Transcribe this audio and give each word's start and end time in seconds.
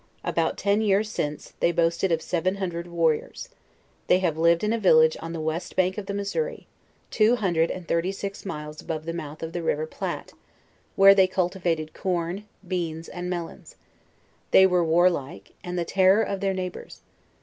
About 0.23 0.57
ten 0.57 0.81
years 0.81 1.11
since, 1.11 1.53
they 1.59 1.71
boasted 1.71 2.11
of 2.11 2.23
seven 2.23 2.55
hundred 2.55 2.87
warriors. 2.87 3.49
They 4.07 4.17
have 4.17 4.35
lived 4.35 4.63
in 4.63 4.73
a 4.73 4.79
village, 4.79 5.15
on 5.19 5.31
the 5.31 5.39
west 5.39 5.75
bank 5.75 5.95
of 5.99 6.07
the 6.07 6.13
Missouri; 6.15 6.65
two 7.11 7.35
hundred 7.35 7.69
and 7.69 7.87
thirty 7.87 8.11
six 8.11 8.43
miles 8.43 8.81
above 8.81 9.05
the 9.05 9.13
mouth 9.13 9.43
of 9.43 9.53
the 9.53 9.61
river 9.61 9.85
Platte, 9.85 10.33
where 10.95 11.13
they 11.13 11.27
cultivated 11.27 11.93
corn, 11.93 12.45
beans, 12.67 13.09
and 13.09 13.29
melons: 13.29 13.75
they 14.49 14.65
were 14.65 14.83
warlike, 14.83 15.51
end 15.63 15.77
the 15.77 15.85
terror 15.85 16.23
of 16.23 16.39
their 16.39 16.55
neigh 16.55 16.69
bors. 16.71 17.01